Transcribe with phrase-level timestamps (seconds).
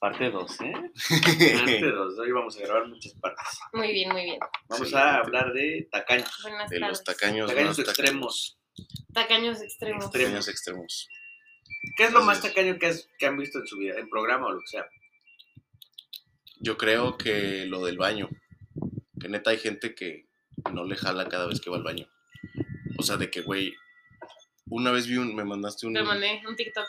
[0.00, 0.72] Parte 2, ¿eh?
[1.58, 2.18] Parte 2.
[2.18, 3.46] Hoy vamos a grabar muchas partes.
[3.74, 4.38] Muy bien, muy bien.
[4.68, 6.38] Vamos Sí, a hablar de tacaños.
[6.42, 8.58] Buenas De los tacaños, Tacaños más extremos.
[9.12, 10.04] Tacaños extremos.
[10.04, 10.10] Extremos.
[10.12, 11.08] Tacaños extremos.
[11.96, 13.98] ¿Qué es lo más tacaño que, has- que han visto en su vida?
[13.98, 14.86] En programa o lo que sea.
[16.60, 18.28] Yo creo que lo del baño.
[19.20, 20.28] Que neta hay gente que
[20.72, 22.08] no le jala cada vez que va al baño.
[22.98, 23.74] O sea, de que, güey,
[24.66, 26.86] una vez vi un, me mandaste un, Te mandé un TikTok.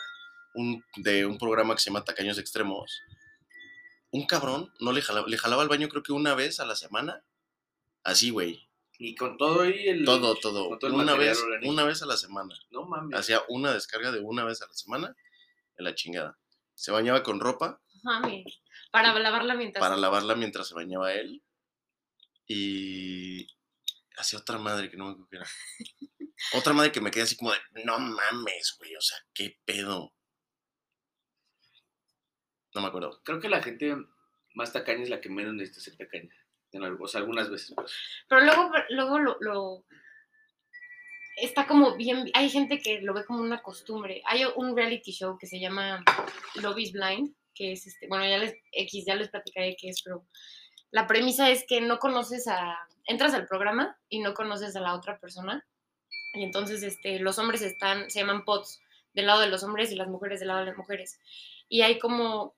[0.54, 3.00] Un- de un programa que se llama Tacaños Extremos.
[4.10, 6.76] Un cabrón no le jalaba, le jalaba al baño creo que una vez a la
[6.76, 7.24] semana.
[8.04, 8.68] Así, güey.
[8.98, 10.04] Y con todo y el.
[10.04, 10.76] Todo, todo.
[10.78, 11.72] todo el Una vez, orgánico.
[11.72, 12.54] una vez a la semana.
[12.70, 13.18] No mames.
[13.18, 15.16] Hacía una descarga de una vez a la semana
[15.76, 16.38] en la chingada.
[16.74, 18.44] Se bañaba con ropa Mami.
[18.90, 19.80] Para lavarla mientras.
[19.80, 21.42] para lavarla mientras se bañaba él.
[22.46, 23.46] Y
[24.16, 25.46] hacía otra madre que no me acuerdo era.
[26.54, 30.12] Otra madre que me quedé así como de, no mames, güey, o sea, qué pedo.
[32.74, 33.20] No me acuerdo.
[33.24, 33.96] Creo que la gente
[34.54, 36.34] más tacaña es la que menos necesita ser tacaña.
[36.72, 37.72] En o sea, algunas veces.
[37.74, 37.92] pues.
[38.28, 39.84] Pero luego, luego lo,
[41.36, 42.30] Está como bien.
[42.34, 44.22] Hay gente que lo ve como una costumbre.
[44.26, 46.04] Hay un reality show que se llama
[46.56, 48.06] Love is Blind, que es este.
[48.08, 48.54] Bueno, ya les.
[48.72, 50.26] X, ya les platicaré qué es, pero.
[50.90, 52.76] La premisa es que no conoces a.
[53.06, 55.66] Entras al programa y no conoces a la otra persona.
[56.34, 58.10] Y entonces este, los hombres están.
[58.10, 58.80] Se llaman pods
[59.14, 61.18] del lado de los hombres y las mujeres del lado de las mujeres.
[61.68, 62.54] Y hay como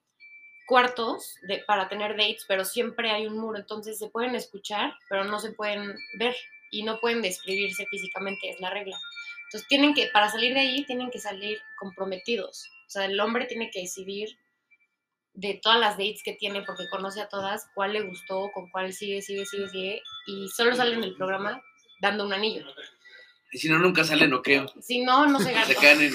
[0.66, 5.24] cuartos de, para tener dates, pero siempre hay un muro, entonces se pueden escuchar, pero
[5.24, 6.34] no se pueden ver
[6.70, 8.98] y no pueden describirse físicamente, es la regla.
[9.44, 12.68] Entonces tienen que, para salir de ahí, tienen que salir comprometidos.
[12.86, 14.36] O sea, el hombre tiene que decidir
[15.34, 18.92] de todas las dates que tiene, porque conoce a todas, cuál le gustó, con cuál
[18.92, 21.62] sigue, sigue, sigue, sigue, y solo salen del programa
[22.00, 22.64] dando un anillo.
[23.52, 24.66] Y si no, nunca salen o qué.
[24.80, 26.14] Si no, no se Se quedan en.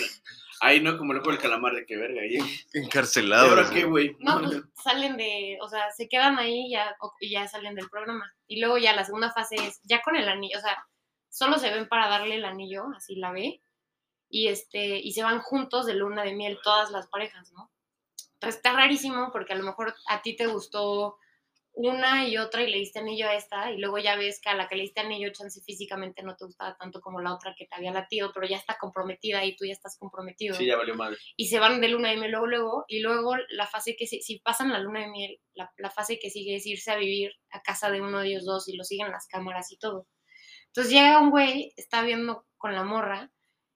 [0.61, 2.25] Ahí no, como el juego del calamar de que verga.
[2.25, 3.49] ¿Y, ¿y Encarcelado.
[3.49, 3.73] ahora güey.
[3.73, 4.17] qué, güey?
[4.19, 7.89] No, pues salen de, o sea, se quedan ahí y ya, y ya salen del
[7.89, 8.31] programa.
[8.47, 10.85] Y luego ya la segunda fase es, ya con el anillo, o sea,
[11.29, 13.61] solo se ven para darle el anillo, así la ve,
[14.29, 17.71] y este, y se van juntos de luna de miel todas las parejas, ¿no?
[18.33, 21.17] Entonces está rarísimo porque a lo mejor a ti te gustó
[21.81, 24.53] una y otra y le diste anillo a esta, y luego ya ves que a
[24.53, 27.67] la que le diste anillo, chance físicamente no te gustaba tanto como la otra que
[27.67, 30.95] te había latido, pero ya está comprometida y tú ya estás comprometido Sí, ya valió
[30.95, 31.15] madre.
[31.37, 34.21] y se van de luna de miel luego, luego, y luego la fase que, si,
[34.21, 37.31] si pasan la luna de miel, la, la fase que sigue es irse a vivir
[37.51, 40.05] a casa de uno de ellos dos y lo siguen las cámaras y todo.
[40.67, 43.31] Entonces llega un güey, está viendo con la morra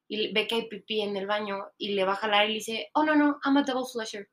[0.10, 2.54] y ve que hay pipí en el baño y le va a jalar y le
[2.56, 4.30] dice, oh no, no, I'm a double flusher.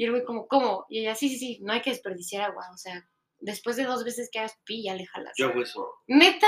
[0.00, 0.86] Y el güey como, ¿cómo?
[0.88, 3.06] Y ella, sí, sí, sí, no hay que desperdiciar agua, o sea,
[3.38, 5.34] después de dos veces que hagas pipí ya le jalas.
[5.36, 5.92] Yo hago eso.
[6.06, 6.46] ¿Neta?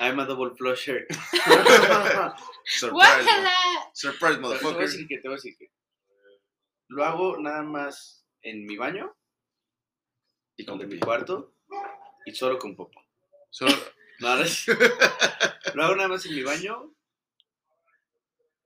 [0.00, 1.06] I'm a double flusher.
[2.64, 3.30] Surprise,
[3.94, 4.80] Surprise, Te voy a motherfucker.
[4.80, 5.70] decir que, te voy a decir que.
[6.88, 9.16] Lo hago nada más en mi baño,
[10.56, 11.54] Y con de mi cuarto,
[12.26, 13.00] y solo con popo.
[13.50, 13.72] Solo-
[14.18, 14.66] No, no es-
[15.74, 16.92] Lo hago nada más en mi baño.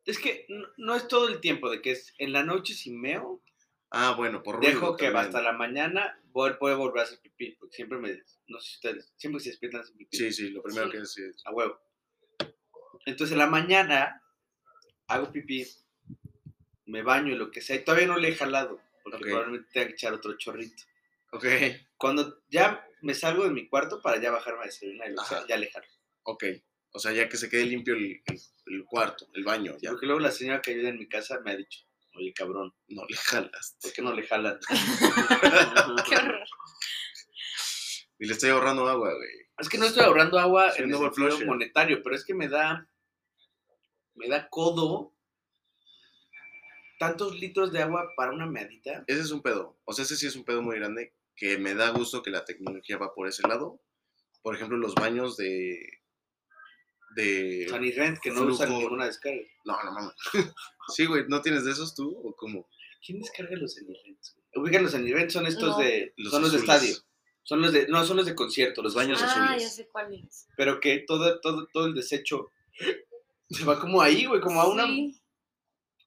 [0.06, 2.90] Es que no, no es todo el tiempo, de que es en la noche si
[2.90, 3.42] meo,
[3.90, 7.52] Ah, bueno, por ruido dejo que hasta la mañana voy, puedo volver a hacer pipí,
[7.52, 10.16] porque siempre me, no sé si ustedes, siempre se despiertan a hacer pipí.
[10.16, 10.92] Sí, sí, lo primero Sí.
[10.92, 11.80] que es es- A huevo.
[13.06, 14.22] Entonces en la mañana
[15.06, 15.66] hago pipí,
[16.86, 19.86] me baño y lo que sea, y todavía no le he jalado, porque probablemente tenga
[19.88, 20.82] que echar otro chorrito.
[21.32, 21.44] Ok,
[21.96, 25.46] Cuando ya me salgo de mi cuarto para ya bajarme a desayunar y lo sea,
[25.46, 25.86] ya le jalo.
[26.24, 26.44] ok.
[26.96, 30.06] O sea, ya que se quede limpio el, el- el cuarto, el baño, ya Porque
[30.06, 31.80] luego la señora que ayuda en mi casa me ha dicho,
[32.16, 33.76] oye cabrón, no le jalas.
[33.80, 34.58] ¿por qué no le jalan?
[36.08, 36.46] ¡Qué horror!
[38.18, 39.44] Y le estoy ahorrando agua, güey.
[39.58, 42.88] Es que no estoy ahorrando agua en un el monetario, pero es que me da,
[44.14, 45.12] me da codo
[46.98, 49.04] tantos litros de agua para una meadita.
[49.06, 49.76] Ese es un pedo.
[49.84, 52.44] O sea, ese sí es un pedo muy grande que me da gusto que la
[52.44, 53.80] tecnología va por ese lado.
[54.42, 56.02] Por ejemplo, los baños de...
[57.14, 57.66] de...
[57.68, 58.52] San y Rent, que no Flujo.
[58.54, 59.40] usan ninguna descarga.
[59.64, 60.14] No, no mames.
[60.94, 62.68] sí, güey, ¿no tienes de esos tú o cómo?
[63.04, 64.18] ¿Quién descarga los San y Rent?
[64.56, 65.78] Ubican los San y Rent, son estos No.
[65.78, 66.96] de, Los son los de estadio.
[67.42, 69.62] Son los de, no, son los de concierto, los baños Ah, azules.
[69.62, 70.46] ya sé cuál es.
[70.56, 72.50] Pero que todo, todo, todo el desecho
[73.50, 75.20] se va como ahí, güey, como a una, Sí,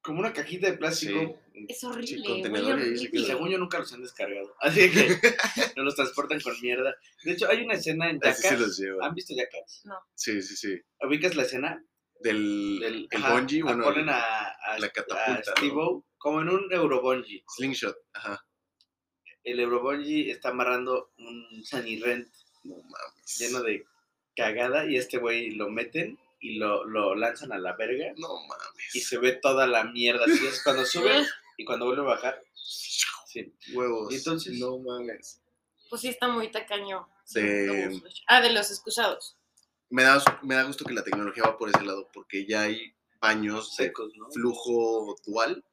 [0.02, 1.20] como una cajita de plástico.
[1.20, 1.47] Sí.
[1.68, 3.26] Es horrible, Sí, güey, contenedor y Y horrible.
[3.26, 4.56] según yo nunca los han descargado.
[4.62, 5.20] Así que
[5.76, 6.96] no los transportan con mierda.
[7.24, 8.60] De hecho, hay una escena en Jackass.
[8.60, 9.06] los lleva.
[9.06, 9.84] ¿Han visto Jackass?
[10.16, 10.82] Sí, sí, sí.
[11.02, 11.84] ¿Ubicas la escena?
[12.20, 16.50] Del Del, el ajá, bungee, bueno, ponen a, a, la catapulta, a Steve-O como en
[16.50, 17.44] un Eurobungee.
[17.56, 17.96] slingshot.
[18.14, 18.44] Ajá.
[19.44, 22.28] El Eurobungee está amarrando un Sanirrent
[22.64, 23.38] No mames.
[23.38, 23.86] lleno de
[24.36, 28.96] cagada y este güey lo meten y lo, lo lanzan a la verga No mames.
[28.96, 30.26] y se ve toda la mierda.
[30.26, 31.24] Así es cuando sube
[31.58, 32.44] y cuando vuelve a bajar.
[32.54, 33.54] Sí.
[33.74, 34.12] Huevos.
[34.14, 35.42] Y entonces- No mames.
[35.90, 37.08] Pues sí está muy tacaño.
[37.26, 38.02] Sí, De-.
[38.28, 39.36] Ah, de los excusados.
[39.90, 42.94] Me da, me da gusto que la tecnología va por ese lado, porque ya hay
[43.22, 44.30] baños de Secos, ¿no?
[44.32, 45.64] flujo dual,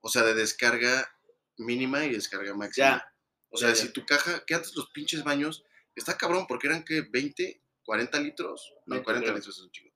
[0.00, 1.12] o sea, de descarga
[1.56, 2.86] mínima y descarga máxima.
[2.86, 3.14] Ya.
[3.50, 3.80] O sea, Ya, ya.
[3.82, 5.64] si tu caja, que antes los pinches baños,
[5.96, 8.72] está cabrón, porque eran que 20, 40 litros.
[8.86, 9.36] No, 20 40 creo.
[9.36, 9.92] litros es un chingo.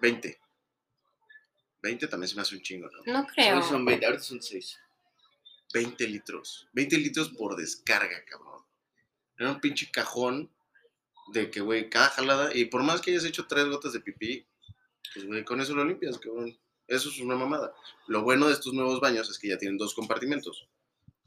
[0.00, 0.40] 20.
[1.82, 3.12] 20 también se me hace un chingo, ¿no?
[3.20, 3.58] No creo.
[3.58, 4.78] Hoy son 20, ahorita son 6.
[5.72, 6.66] 20 litros.
[6.72, 8.62] 20 litros por descarga, cabrón.
[9.38, 10.50] Era un pinche cajón
[11.32, 14.46] de que, güey, cada jalada, y por más que hayas hecho tres gotas de pipí,
[15.14, 16.58] pues, güey, con eso lo limpias, cabrón.
[16.86, 17.74] Eso es una mamada.
[18.06, 20.66] Lo bueno de estos nuevos baños es que ya tienen dos compartimentos.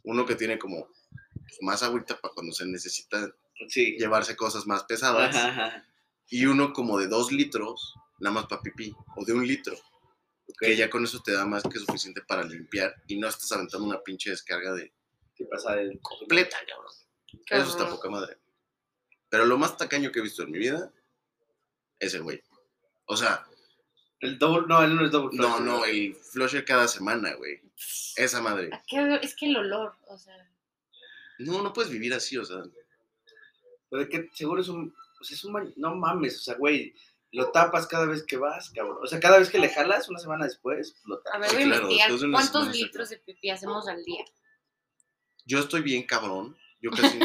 [0.04, 0.88] Uno que tiene como
[1.34, 3.32] pues, más agüita para cuando se necesita
[3.68, 3.96] Sí.
[4.00, 5.36] llevarse cosas más pesadas.
[5.36, 5.86] Ajá, ajá.
[6.30, 9.78] Y uno como de dos litros, nada más para pipí, o de un litro.
[10.60, 13.86] Que ya con eso te da más que suficiente para limpiar y no estás aventando
[13.88, 14.94] una pinche descarga de
[15.36, 15.76] ¿Qué pasa?
[15.76, 16.92] de- completa, cabrón.
[17.50, 18.38] Eso está poca madre.
[19.30, 20.92] Pero lo más tacaño que he visto en mi vida
[22.00, 22.42] es el güey.
[23.06, 23.46] O sea,
[24.20, 25.36] El double, no, el no es double.
[25.38, 25.90] no, flush, no, ¿verdad?
[25.96, 27.60] el flusher cada semana, güey.
[28.18, 28.70] Esa madre.
[28.72, 30.36] ¿A qué- Es que el olor, o sea.
[31.40, 32.62] No, no puedes vivir así, o sea.
[33.90, 34.94] Pero de que seguro es un.
[35.20, 35.54] O sea, es un.
[35.54, 36.94] baño- No mames, o sea, güey.
[37.34, 38.98] Lo tapas cada vez que vas, cabrón.
[39.02, 41.40] O sea, cada vez que le jalas, una semana después, lo A tapas.
[41.42, 44.26] ver, Sí, voy a claro, investigar cuántos litros de pipí hacemos al día.
[45.46, 46.58] Yo estoy bien cabrón.
[46.82, 47.20] Yo casi,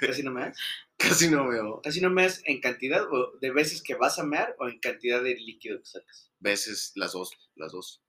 [0.00, 0.58] Casi no me das.
[0.98, 4.24] casi no veo Casi no me das en cantidad o de veces que vas a
[4.24, 6.30] mear o en cantidad de líquido que sacas.
[6.38, 8.02] veces las dos, las dos.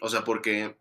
[0.00, 0.78] O sea, porque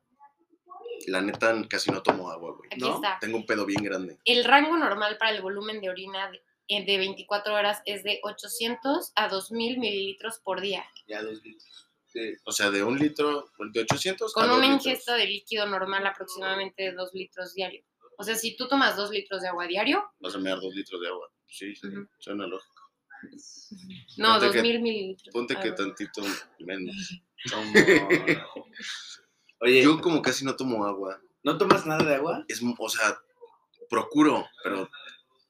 [1.08, 2.70] la neta casi no tomo agua, güey.
[2.72, 2.96] Aquí ¿No?
[2.96, 3.18] está.
[3.20, 4.20] Tengo un pedo bien grande.
[4.26, 6.32] El rango normal para el volumen de orina
[6.72, 11.42] de, eh, de 24 horas es de 800 a 2000 mililitros por día, Ya dos
[11.44, 11.88] litros.
[12.08, 12.34] Sí.
[12.46, 14.86] O sea, de un litro, de 800 a con dos una litros.
[14.86, 17.84] ingesta de líquido normal aproximadamente de 2 litros diario.
[18.18, 21.00] O sea, si tú tomas 2 litros de agua diario, Vas a mear dos litros
[21.02, 21.30] de agua.
[21.48, 22.08] Sí, sí, Ujú.
[22.20, 22.74] suena lógico.
[24.18, 25.34] no, Ponte que- 2000 mililitros.
[25.34, 25.86] Ponte Ah, que bueno.
[25.86, 26.22] tantito
[26.60, 26.96] menos.
[27.52, 28.66] No, no.
[29.62, 31.20] Oye, Yo como casi no tomo agua.
[31.44, 32.44] ¿no tomas nada de agua?
[32.48, 33.18] Es, o sea,
[33.90, 34.90] procuro, pero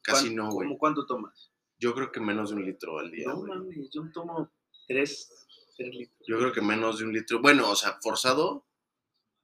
[0.02, 0.68] casi ¿Cuán- no, güey.
[0.68, 1.52] ¿Cómo cuánto tomas?
[1.80, 3.50] Yo creo que menos de un litro al día, No güey.
[3.50, 4.52] mames, yo tomo
[4.88, 5.30] tres,
[5.78, 6.20] tres litros.
[6.28, 7.42] Yo creo que menos de un litro.
[7.42, 8.66] Bueno, o sea, forzado,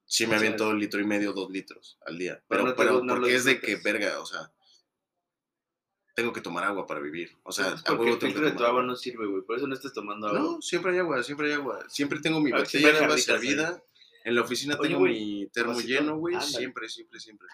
[0.05, 2.43] sí me O sea, aviento un litro y medio, dos litros al día.
[2.47, 4.51] pero Pero, no no porque es de que, verga, o sea,
[6.15, 7.31] tengo que tomar agua para vivir.
[7.43, 9.43] O sea, Es a porque el filtro que de tu agua no sirve, güey.
[9.43, 10.39] Por eso no estás tomando agua.
[10.39, 11.85] No, siempre hay agua, siempre hay agua.
[11.89, 13.83] Siempre tengo mi Ah, botella de agua servida.
[14.23, 16.39] En la oficina Oye, tengo mi termo vasito, lleno, güey.
[16.41, 17.47] Siempre, siempre, siempre.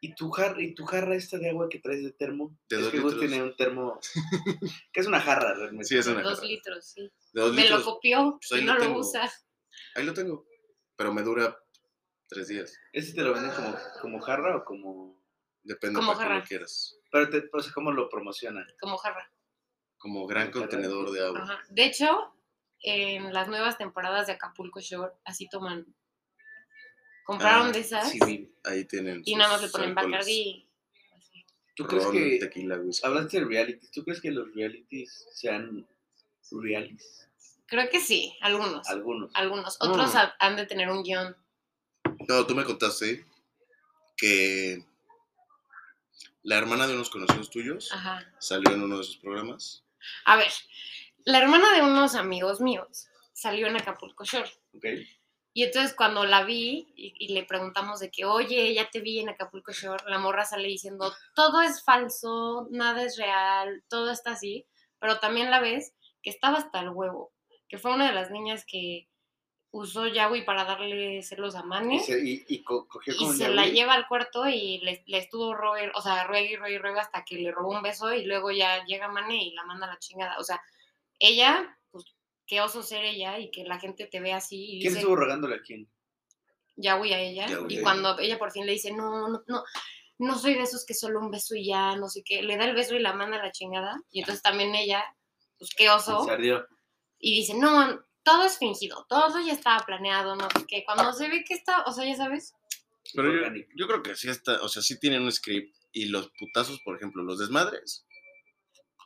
[0.00, 2.56] ¿Y tu, jarra, ¿Y tu jarra esta de agua que traes de termo?
[2.68, 3.18] De es dos que litros.
[3.18, 3.98] tiene un termo...
[4.92, 5.84] que es una jarra, realmente.
[5.86, 6.46] Sí, es una Dos jarra.
[6.48, 7.10] litros, sí.
[7.32, 9.00] De dos Me lo copió pues ahí y lo no lo tengo.
[9.00, 9.32] usa.
[9.94, 10.46] Ahí lo tengo.
[10.96, 11.56] Pero me dura
[12.28, 12.76] tres días.
[12.92, 15.18] ¿Ese te lo venden como, como jarra o como...?
[15.64, 16.44] Depende Como para lo jarra.
[16.46, 16.96] quieras.
[17.10, 18.66] Pero, te, o sea, ¿cómo lo promocionan?
[18.80, 19.30] como jarra.
[19.98, 20.70] Como gran Como jarra.
[20.70, 21.42] contenedor de agua.
[21.42, 21.62] Ajá.
[21.68, 22.34] De hecho,
[22.80, 25.84] en las nuevas temporadas de Acapulco Shore, así toman.
[27.28, 28.50] Compraron Ah, de esas Civil.
[28.64, 29.20] Ahí tienen.
[29.26, 29.94] y nada más le ponen.
[29.94, 30.66] Bacardi.
[31.76, 32.38] ¿Tú crees Ron, que...
[32.40, 32.80] tequila.
[33.02, 33.86] Hablaste de reality.
[33.92, 35.86] ¿Tú crees que los realities sean
[36.50, 37.28] realities?
[37.66, 38.88] Creo que sí, algunos.
[38.88, 39.30] Algunos.
[39.34, 39.76] Algunos.
[39.80, 40.16] Otros Mm.
[40.16, 41.36] ha- han de tener un guion.
[42.26, 43.26] No, tú me contaste
[44.16, 44.82] que
[46.42, 48.24] la hermana de unos conocidos tuyos Ajá.
[48.38, 49.84] salió en uno de esos programas.
[50.24, 50.50] A ver,
[51.26, 54.50] la hermana de unos amigos míos salió en Acapulco Shore.
[54.74, 54.84] ¿Ok?
[55.58, 59.18] Y entonces cuando la vi y, y le preguntamos de que, oye, ya te vi
[59.18, 64.30] en Acapulco Shore, la morra sale diciendo, todo es falso, nada es real, todo está
[64.34, 64.66] así,
[65.00, 67.32] pero también la ves que estaba hasta el huevo,
[67.68, 69.08] que fue una de las niñas que
[69.72, 73.36] usó Yahweh para darle celos a Y, Mane se, y, y co- cogió y con
[73.36, 76.76] se la lleva al cuarto y le, le estuvo roer, o sea, ruegue y ruegue
[76.76, 79.64] y ruegue hasta que le robó un beso y luego ya llega Mane y la
[79.64, 80.38] manda a la chingada.
[80.38, 80.62] O sea,
[81.18, 81.77] ella,
[82.48, 85.14] qué oso ser ella y que la gente te ve así y ¿Quién dice estuvo
[85.14, 85.88] rogándole a quién?
[86.76, 87.46] Yahweh a ella.
[87.68, 89.64] Y cuando ella por fin le dice, no, no, no,
[90.18, 92.64] no soy de esos que solo un beso y ya, no sé qué, le da
[92.64, 94.00] el beso y la manda a la chingada.
[94.10, 95.04] Y entonces también ella,
[95.58, 96.66] pues qué oso, Se ardió.
[97.18, 100.84] y dice, no, todo es fingido, todo ya estaba planeado, no sé qué.
[100.84, 102.54] Cuando se ve que está, o sea, ya sabes,
[103.12, 106.30] Pero yo, yo creo que sí está, o sea, sí tienen un script y los
[106.38, 108.06] putazos, por ejemplo, los desmadres,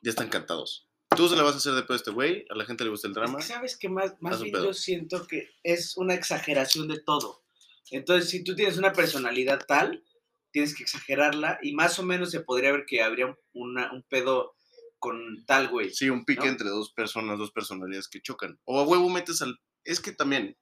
[0.03, 0.87] ya están cantados.
[1.17, 2.91] Tú se la vas a hacer de pedo a este güey, a la gente le
[2.91, 3.39] gusta el Es drama.
[3.39, 7.43] que sabes que más, más bien yo siento que es una exageración de todo.
[7.91, 10.03] Entonces, si tú tienes una personalidad tal,
[10.51, 14.55] tienes que exagerarla y más o menos se podría ver que habría una- un pedo
[14.99, 15.91] con tal güey.
[15.93, 16.51] Sí, un pique ¿no?
[16.51, 18.59] entre dos personas, dos personalidades que chocan.
[18.65, 19.59] O a huevo metes al.
[19.85, 20.57] Es que también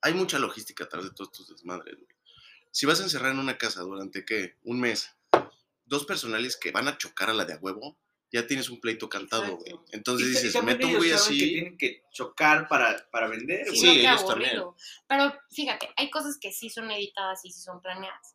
[0.00, 2.08] hay mucha logística atrás de todos estos desmadres, güey.
[2.70, 4.56] Si vas a encerrar en una casa durante, ¿qué?
[4.62, 5.10] Un mes.
[5.84, 7.98] Dos personales que van a chocar a la de a huevo,
[8.32, 9.74] ya tienes un pleito cantado, güey.
[9.92, 11.50] Entonces Y- dices, meto un güey saben que así.
[11.52, 13.96] tienen que chocar para, para vender, Sí, Sí, güey.
[13.98, 14.62] no, qué ellos también.
[15.06, 18.34] Pero fíjate, hay cosas que sí son editadas y sí son planeadas.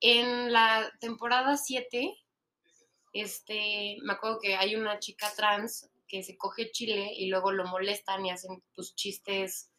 [0.00, 2.14] En la temporada 7,
[3.12, 7.64] este, me acuerdo que hay una chica trans que se coge chile y luego lo
[7.66, 9.70] molestan y hacen pues chistes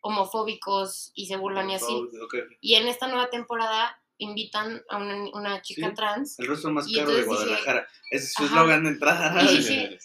[0.00, 1.92] homofóbicos y se burlan y así.
[2.22, 2.34] Ok.
[2.60, 5.94] Y en esta nueva temporada invitan a una, una chica Sí.
[5.94, 6.38] trans.
[6.38, 7.86] El rostro más caro de Guadalajara.
[8.10, 9.42] Ese es su eslogan de entrada.
[9.42, 9.98] Y dije,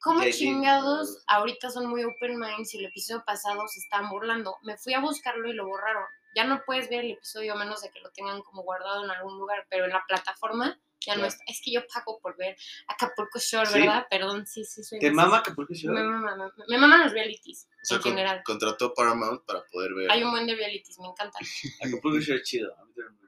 [0.00, 3.80] ¿Cómo Y ahí sí, chingados ahorita son muy open minds y el episodio pasado se
[3.80, 4.56] estaban burlando?
[4.62, 6.04] Me fui a buscarlo y lo borraron.
[6.36, 9.10] Ya no puedes ver el episodio a menos de que lo tengan como guardado en
[9.10, 11.42] algún lugar, pero en la plataforma ya no está.
[11.48, 12.56] Es que yo pago por ver
[12.86, 13.80] Acapulco Shore, ¿Sí?
[13.80, 14.06] ¿verdad?
[14.08, 15.94] Perdón, sí, sí, soy ¿Te mama Acapulco Shore?
[15.94, 18.42] Me mama, me, maman los realities O sea, en con- general.
[18.44, 20.10] contrató Paramount para poder ver.
[20.12, 21.42] Hay un buen de realities, me encantan.
[21.82, 22.72] Acapulco Shore es chido.
[22.78, 23.25] A mí también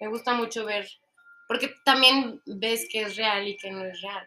[0.00, 0.88] me gusta mucho ver,
[1.48, 4.26] porque también ves que es real y que no es real.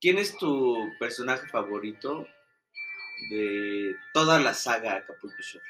[0.00, 2.26] ¿Quién es tu personaje favorito
[3.30, 5.64] de toda la saga Acapulco Shore?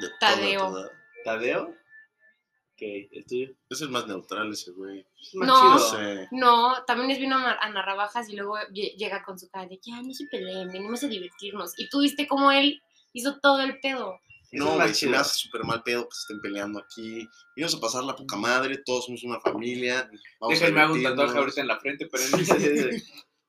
[0.00, 0.60] de Tadeo.
[0.60, 0.90] toda.
[1.24, 1.62] ¿Tadeo?
[1.68, 2.80] Ok,
[3.12, 3.54] ¿el tuyo?
[3.70, 5.06] Es el más neutral ese güey.
[5.34, 5.78] No.
[5.78, 6.26] Sé.
[6.32, 10.02] No, también es vino a, Narrabajas y luego lle- llega con su cara de ya
[10.02, 11.78] no se peleen, venimos a divertirnos.
[11.78, 14.18] Y tú viste cómo él hizo todo el pedo.
[14.58, 17.28] No, güey, se me hace súper mal pedo que se estén peleando aquí.
[17.56, 20.08] Vamos a pasar la poca madre, todos somos una familia.
[20.40, 23.02] Vamos Déjenme a hago un tatuaje ahorita en la frente, pero no sé.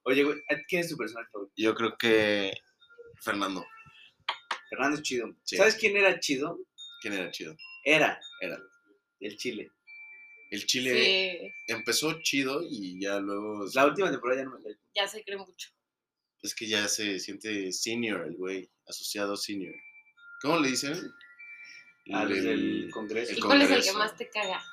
[0.03, 1.53] Oye, güey, ¿quién es tu personaje favorito?
[1.57, 2.53] Yo creo que
[3.21, 3.65] Fernando.
[4.69, 5.35] Fernando es chido.
[5.43, 5.57] Sí.
[5.57, 6.59] ¿Sabes quién era chido?
[7.01, 7.55] ¿Quién era chido?
[7.83, 8.59] Era Era.
[9.19, 9.69] el Chile.
[10.51, 13.65] El Chile Sí, empezó chido y ya luego.
[13.73, 14.77] La última temporada ya no me cae.
[14.95, 15.69] ya se cree mucho.
[16.41, 19.73] Es que ya se siente senior el güey, asociado senior.
[20.45, 21.13] ¿Cómo le dicen?
[22.13, 23.31] Ah, desde el El- Congreso.
[23.33, 24.63] ¿Y el cuál es el que más te caga?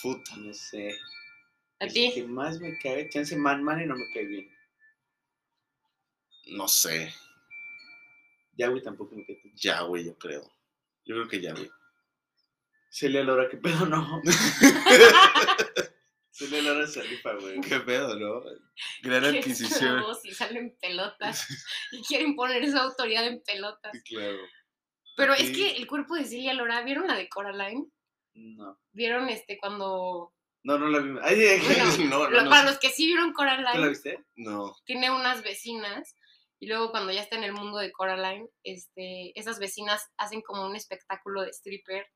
[0.00, 0.34] Puta.
[0.38, 0.96] No sé.
[1.80, 2.12] ¿A El ti?
[2.14, 4.50] que más me cae, chance Man Man y no me cae bien.
[6.46, 7.12] No sé.
[8.54, 9.38] Ya, güey, tampoco me cae.
[9.44, 9.54] bien.
[9.54, 10.50] Ya, güey, yo creo.
[11.04, 11.70] Yo creo que ya, güey.
[12.88, 14.22] Celia Lora, ¿qué pedo no?
[16.36, 17.60] Celia Lora se rifa, güey.
[17.62, 18.42] Qué pedo, ¿no?
[19.02, 20.00] Gran adquisición.
[20.00, 21.46] chavos y salen pelotas
[21.92, 23.92] y quieren poner su autoridad en pelotas.
[23.92, 24.38] Sí, claro.
[25.16, 27.90] Pero es que el cuerpo de Celia Lora, ¿vieron la de Coraline?
[28.34, 28.78] No.
[28.92, 30.34] ¿Vieron este cuando...
[30.62, 31.18] No, no la vi.
[31.22, 33.88] Ay, ay, Bueno, no, no, lo- no para los que sí vieron ¿Tú la Coraline,
[33.88, 34.24] viste?
[34.34, 34.74] No.
[34.84, 36.14] tiene unas vecinas
[36.58, 40.66] y luego cuando ya está en el mundo de Coraline, este, esas vecinas hacen como
[40.66, 42.06] un espectáculo de stripper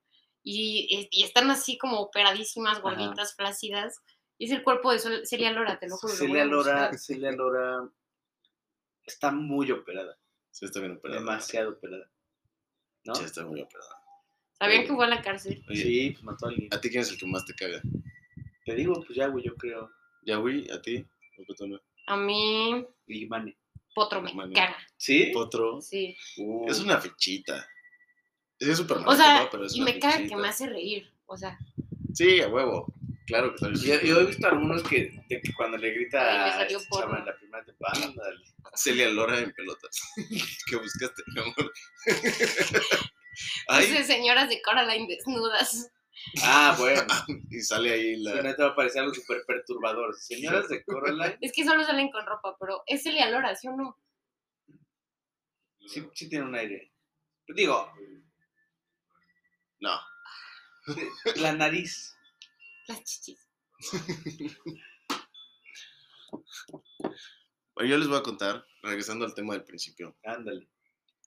[0.43, 3.99] y, y están así como operadísimas, gorditas, flácidas.
[4.39, 6.15] Y es el cuerpo de Sol- Celia Lora, te lo juro.
[6.15, 6.45] Celia.
[6.47, 7.89] Lora, Celia Lora
[9.05, 10.19] está muy operada.
[10.51, 11.21] Sí, está bien operada.
[11.21, 12.11] Demasiado operada.
[13.05, 13.15] ¿No?
[13.15, 13.91] Sí, está muy operada.
[14.59, 15.65] ¿Sabían que fue a la cárcel?
[15.69, 16.69] Oye, Sí, pues mató a alguien.
[16.73, 17.81] ¿a ti quién es el que más te caga?
[18.65, 19.91] Te digo, pues ya, güey, yo creo.
[20.23, 20.71] ¿Ya, güey?
[20.71, 21.07] ¿A ti?
[22.07, 23.57] A mí, Y Mane.
[23.95, 24.53] Potro me Mano.
[24.55, 24.77] caga.
[24.97, 25.31] ¿Sí?
[25.33, 25.81] ¿Potro?
[25.81, 26.17] Sí.
[26.37, 27.67] Uh, Es una fichita.
[28.61, 31.11] Es súper O sea, pero es y me caga que me hace reír.
[31.27, 31.59] O sea,
[32.15, 32.87] Sí, a huevo.
[33.27, 34.01] Claro que está bien.
[34.01, 37.19] Yo, yo he visto algunos que, de que cuando le grita a chava porno.
[37.19, 38.45] en la primera temporada, ándale.
[38.75, 40.01] Celia Lora en pelotas.
[40.67, 41.73] ¿Qué buscaste, mi amor?
[42.05, 43.09] Puse
[43.69, 45.91] Ay, señoras de Coraline desnudas.
[46.43, 47.03] Ah, bueno.
[47.51, 48.43] y sale ahí Sí, la.
[48.43, 50.15] no te va a parecer algo súper perturbador.
[50.17, 53.77] Señoras de Coraline, Es que solo salen con ropa, pero es Celia Lora, ¿sí o
[53.77, 53.97] no?
[55.87, 56.93] sí, sí tiene un aire.
[57.49, 57.91] Digo,
[59.81, 59.99] No.
[61.37, 62.15] la nariz.
[62.87, 63.49] Las chichis.
[67.75, 70.69] Bueno, yo les voy a contar, regresando al tema del principio, Ándale.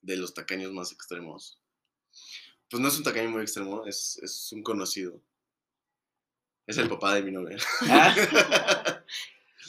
[0.02, 1.60] de los tacaños más extremos.
[2.70, 5.20] Pues no es un tacaño muy extremo, es, es un conocido.
[6.68, 7.58] Es el papá de mi novia.
[7.90, 8.14] Ah.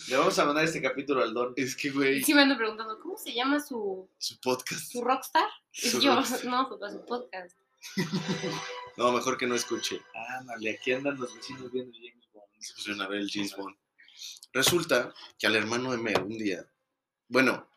[0.08, 1.54] Le vamos a mandar este capítulo al Don.
[1.56, 4.92] Es que, güey, Sí me ando preguntando, ¿cómo se llama su, su podcast.
[4.92, 5.48] su rockstar?
[5.72, 6.44] Su yo, rockstar.
[6.44, 7.56] no, papá, su podcast.
[8.96, 10.00] No, mejor que no escuche.
[10.38, 12.46] Ándale, aquí andan los vecinos viendo James Bond.
[12.60, 13.76] Se pusieron a ver el James Bond.
[14.52, 16.64] Resulta que al hermano de Mer un día,
[17.28, 17.68] bueno,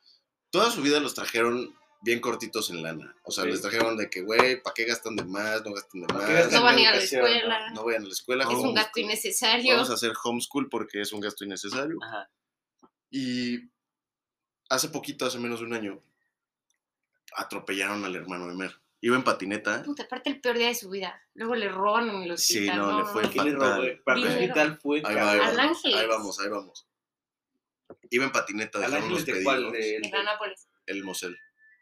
[0.52, 3.16] toda su vida los trajeron bien cortitos en lana.
[3.24, 3.50] O sea, Ok.
[3.50, 5.66] les trajeron de que, güey, ¿para qué gastan de más?
[5.66, 6.34] No gasten de ¿Pa' qué más.
[6.44, 7.70] gastan No van a ir a la escuela.
[7.72, 8.44] No vayan a la escuela.
[8.44, 9.74] es un gasto innecesario.
[9.74, 11.98] Vamos a hacer homeschool porque es un gasto innecesario.
[12.04, 12.30] Ajá.
[13.10, 13.58] Y
[14.70, 16.04] hace poquito, hace menos de un año,
[17.36, 18.80] atropellaron al hermano de Mer.
[19.02, 19.84] Iba en patineta.
[19.84, 21.22] Puta, aparte el peor día de su vida.
[21.36, 22.78] Luego le roban en el Sí, hospital.
[22.78, 23.88] no, le fue ¿Qué le Fatal.
[23.88, 24.04] robó?
[24.04, 25.58] Para el hospital fue, Ahí va, ahí vamos.
[25.60, 26.00] Ángeles.
[26.00, 26.88] Ahí vamos, ahí vamos.
[28.10, 29.72] Iba en patineta, ¿Al dejaron Ángeles los de cuál?
[29.72, 30.68] De- En Anápolis.
[30.88, 31.38] El Mosel.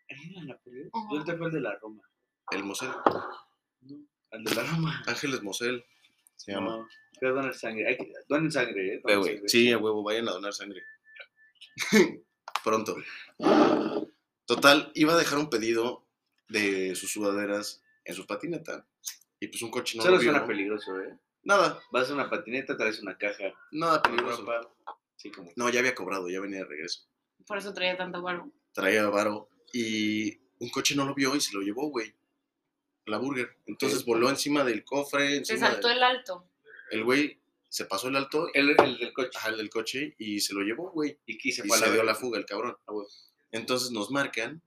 [0.09, 0.89] ¿Ahí en la Nápoles?
[1.09, 2.03] ¿Dónde fue el de la Roma?
[2.51, 2.89] El Mosel.
[3.81, 5.03] No, al de la Roma.
[5.07, 5.85] Ángeles Mosel.
[6.35, 6.87] Se llama.
[7.21, 7.87] No, donar sangre.
[7.87, 9.01] Hay que, donen sangre, ¿eh?
[9.03, 9.47] Donen sangre.
[9.49, 10.81] Sí, a huevo, vayan a donar sangre.
[12.63, 12.97] Pronto.
[14.45, 16.04] Total, iba a dejar un pedido
[16.47, 18.85] de sus sudaderas en su patineta.
[19.39, 20.31] Y pues un coche no Solo lo vio.
[20.31, 21.17] suena peligroso, ¿eh?
[21.43, 24.41] Nada, Vas a una patineta, traes una caja nada peligroso.
[24.45, 24.71] ropa.
[25.15, 25.51] Sí, como.
[25.55, 27.01] No, ya había cobrado, ya venía de regreso.
[27.45, 28.49] Por eso traía tanto barro.
[28.73, 32.13] Traía varo y un coche no lo vio y se lo llevó, güey.
[33.05, 33.55] La burger.
[33.67, 34.05] Entonces Sí.
[34.05, 35.45] voló encima del cofre.
[35.45, 36.47] Se saltó del- el alto.
[36.89, 39.29] El güey se pasó el alto, El, el del coche.
[39.37, 41.19] ajá, el del coche, y se lo llevó, güey.
[41.25, 42.77] Y aquí se Y fue a se dio la fuga el cabrón.
[42.87, 42.93] Ah.
[43.51, 44.61] Entonces nos marcan.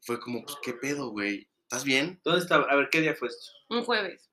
[0.00, 1.48] Fue como, pues, ¿qué pedo, güey?
[1.62, 2.20] ¿Estás bien?
[2.24, 2.64] ¿Dónde estaba?
[2.70, 3.52] A ver, ¿qué día fue esto?
[3.68, 4.30] Un jueves.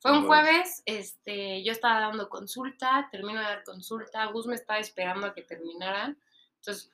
[0.00, 0.82] Fue Un un jueves.
[0.86, 5.42] este, yo estaba dando consulta, termino de dar consulta, Gus me estaba esperando a que
[5.42, 6.16] terminara.
[6.56, 6.90] Entonces,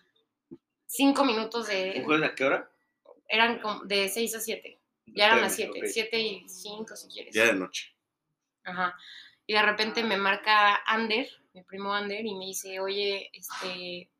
[0.86, 2.02] cinco minutos ¿Un de.
[2.04, 2.70] jueves a qué hora?
[3.28, 4.80] Eran como de 6 a 7.
[5.06, 5.92] Ya eran las Espérame, 7, ok.
[5.92, 7.34] 7 y 5 si quieres.
[7.34, 7.94] Ya de noche.
[8.64, 8.96] Ajá.
[9.46, 14.10] Y de repente me marca Ander, mi primo Ander, y me dice, oye, este,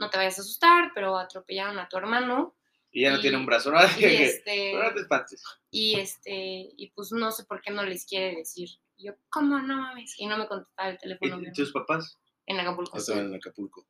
[0.00, 2.55] no te vayas a asustar, pero atropellaron a tu hermano.
[2.96, 3.78] Y ya no Y- tiene un brazo, ¿no?
[4.00, 5.44] Y este, No te espantes.
[5.70, 8.70] y este, y pues no sé por qué no les quiere decir.
[8.96, 10.14] Y yo, ¿cómo no mames?
[10.18, 12.18] Y no me contestaba el ¿Y teléfono y tus papás?
[12.46, 12.96] en Acapulco.
[12.96, 13.86] Estaban en Acapulco.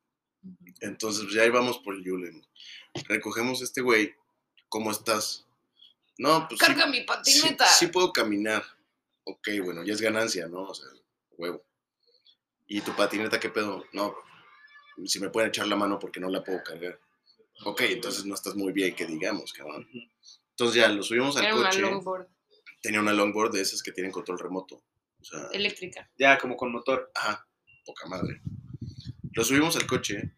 [0.81, 2.45] Entonces, pues, ya íbamos por el Yulen.
[3.07, 4.13] Recogemos este güey.
[4.69, 5.47] ¿Cómo estás?
[6.19, 7.67] No, pues sí, Carga mi sí, patineta.
[7.67, 8.65] sí puedo caminar.
[9.23, 10.63] Ok, bueno, ya es ganancia, ¿no?
[10.65, 10.89] O sea,
[11.39, 11.65] huevo.
[12.67, 13.85] ¿Y tu patineta qué pedo?
[13.93, 14.17] No,
[15.05, 16.99] si me pueden echar la mano porque no la puedo cargar.
[17.65, 19.89] Ok, entonces no estás muy bien, que digamos, cabrón.
[20.51, 21.81] Entonces ya lo subimos al Era una coche.
[21.81, 22.29] longboard
[22.83, 24.77] Tenía una longboard de esas que tienen control remoto.
[25.21, 26.09] O sea, eléctrica.
[26.19, 27.11] Ya, como con motor.
[27.15, 27.47] Ajá,
[27.85, 28.41] poca madre.
[29.33, 30.35] Lo subimos al coche.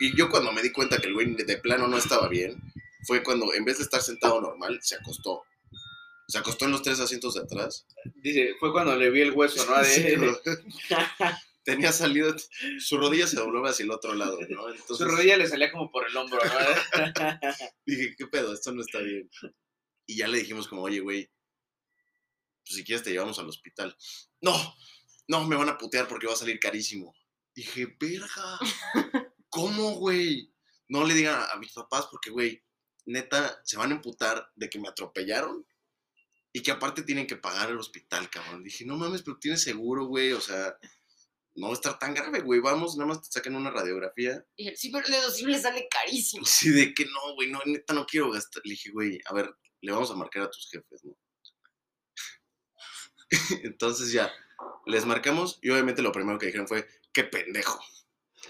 [0.00, 2.60] Y yo cuando me di cuenta que el güey de plano no estaba bien,
[3.06, 5.42] fue cuando en vez de estar sentado normal, se acostó.
[6.28, 7.86] Se acostó en los tres asientos de atrás.
[8.16, 9.78] Dice, fue cuando le vi el hueso, ¿no?
[9.78, 10.94] De- Sí,
[11.64, 12.34] tenía salido,
[12.78, 14.68] su rodilla se doblaba hacia el otro lado, ¿no?
[14.68, 16.50] Entonces Su rodilla le salía como por el hombro, ¿no?
[17.86, 18.52] dije, ¿qué pedo?
[18.52, 19.30] Esto no está bien.
[20.06, 21.30] Y ya le dijimos como, oye, güey,
[22.64, 23.96] pues si quieres te llevamos al hospital.
[24.40, 24.76] No,
[25.28, 27.14] no, me van a putear porque va a salir carísimo.
[27.54, 28.58] Dije, verga,
[29.48, 30.52] ¿cómo, güey?
[30.88, 32.62] No le digan a, mis papás porque, güey,
[33.06, 35.66] neta, se van a emputar de que me atropellaron
[36.52, 38.62] y que aparte tienen que pagar el hospital, cabrón.
[38.62, 40.76] Dije, no mames, pero tienes seguro, güey, o sea,
[41.54, 44.44] no va a estar tan grave, güey, vamos, nada más te sacan una radiografía.
[44.56, 46.44] Y él, sí, pero el deducible sale carísimo.
[46.46, 48.62] Sí, de que no, güey, no, neta no quiero gastar.
[48.64, 51.14] Le dije, güey, a ver, le vamos a marcar a tus jefes, ¿no?
[53.64, 54.32] Entonces ya,
[54.86, 57.80] les marcamos y obviamente lo primero que dijeron fue, qué pendejo.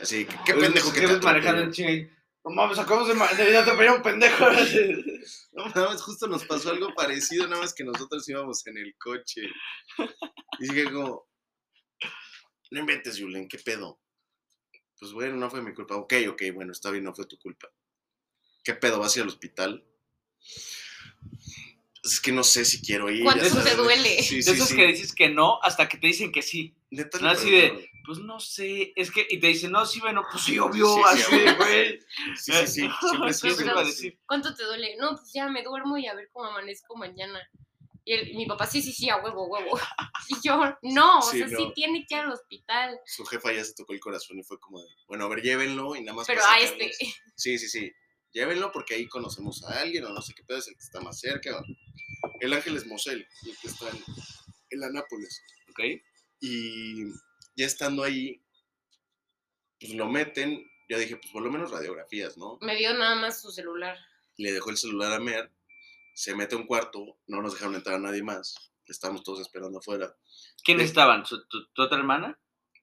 [0.00, 1.62] Así, que, qué Pues, pendejo que te manejando atropelló".
[1.64, 2.10] en chinga y,
[2.44, 4.44] No mames, acabamos de, de atropellar un pendejo.
[5.52, 9.42] No mames, justo nos pasó algo parecido, nada más que nosotros íbamos en el coche.
[10.58, 11.28] Y dije como,
[12.72, 14.00] no inventes, Julen, ¿qué pedo?
[14.98, 15.96] Pues bueno, no fue mi culpa.
[15.96, 17.68] Ok, ok, bueno, está bien, no fue tu culpa.
[18.64, 18.98] ¿Qué pedo?
[18.98, 19.84] ¿Vas a ir al hospital?
[22.00, 23.24] Pues es que no sé si quiero ir.
[23.24, 24.22] ¿Cuánto te duele?
[24.22, 24.76] Sí, de sí, esos sí.
[24.76, 26.74] que dices que no hasta que te dicen que sí.
[26.90, 27.90] Neta, No, así de-.
[28.04, 31.02] Pues no sé, es que, y te dicen, no, sí, bueno, pues sí, obvio, Sí,
[31.02, 32.00] sí, así, güey.
[32.36, 32.88] Sí, sí, sí.
[33.00, 33.40] Siempre, es
[33.86, 34.18] decir.
[34.26, 34.96] ¿Cuánto te duele?
[34.96, 37.40] No, pues ya me duermo y a ver cómo amanezco mañana.
[38.04, 39.70] Y el- mi papá, sí, sí, sí, a huevo, huevo.
[40.28, 42.98] Y yo, no, o Sí, sea, sí tiene que ir al hospital.
[43.06, 45.94] Su jefa ya se tocó el corazón y fue como de, bueno, a ver, llévenlo
[45.96, 46.26] y nada más.
[46.26, 46.98] Pero a este, sacarles".
[47.36, 47.92] Sí, sí, sí.
[48.32, 51.00] Llévenlo porque ahí conocemos a alguien o no sé qué pedo es el que está
[51.00, 51.56] más cerca.
[51.58, 51.64] o-
[52.40, 54.02] El Ángeles Mosel, el que está en,
[54.70, 55.42] en la Nápoles.
[55.70, 55.80] Ok.
[56.40, 57.04] Y
[57.56, 58.42] ya estando ahí,
[59.80, 60.64] pues lo meten.
[60.88, 62.58] Ya dije, pues por lo menos radiografías, ¿no?
[62.60, 63.96] me dio nada más su celular.
[64.36, 65.50] Le dejó el celular a Mer,
[66.14, 68.72] se mete a un cuarto, no nos dejaron entrar a nadie más.
[68.86, 70.14] Estábamos todos esperando afuera.
[70.64, 71.24] ¿Quiénes estaban?
[71.24, 72.38] ¿Su- tu, tu otra hermana?